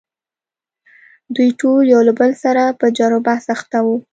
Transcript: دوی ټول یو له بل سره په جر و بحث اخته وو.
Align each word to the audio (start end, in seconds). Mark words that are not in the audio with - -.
دوی 1.35 1.49
ټول 1.59 1.83
یو 1.93 2.01
له 2.07 2.13
بل 2.19 2.31
سره 2.43 2.63
په 2.79 2.85
جر 2.97 3.11
و 3.15 3.23
بحث 3.27 3.45
اخته 3.55 3.79
وو. 3.85 3.97